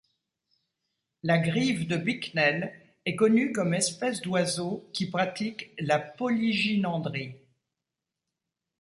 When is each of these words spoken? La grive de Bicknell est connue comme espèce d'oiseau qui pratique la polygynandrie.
La 1.21 1.37
grive 1.37 1.85
de 1.87 1.95
Bicknell 1.95 2.73
est 3.05 3.15
connue 3.15 3.51
comme 3.51 3.75
espèce 3.75 4.19
d'oiseau 4.21 4.89
qui 4.93 5.05
pratique 5.11 5.73
la 5.77 5.99
polygynandrie. 5.99 7.35